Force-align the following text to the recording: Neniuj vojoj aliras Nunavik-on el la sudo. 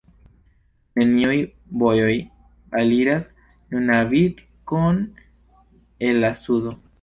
Neniuj 0.99 1.35
vojoj 1.83 2.15
aliras 2.79 3.29
Nunavik-on 3.75 4.99
el 6.11 6.23
la 6.27 6.33
sudo. 6.43 6.75